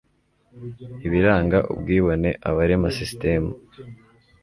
ibiranga 1.07 1.57
ubwibone, 1.73 2.29
abarema 2.49 2.89
sisitemu 2.95 3.51